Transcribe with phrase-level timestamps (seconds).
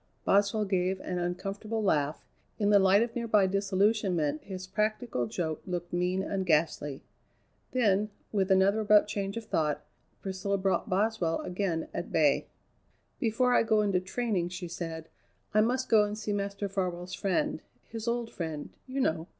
[0.25, 2.25] Boswell gave an uncomfortable laugh.
[2.57, 7.03] In the light of nearby disillusionment his practical joke looked mean and ghastly.
[7.71, 9.85] Then, with another abrupt change of thought,
[10.19, 12.47] Priscilla brought Boswell again at bay.
[13.19, 15.07] "Before I go into training," she said,
[15.53, 19.27] "I must go and see Master Farwell's friend his old friend, you know.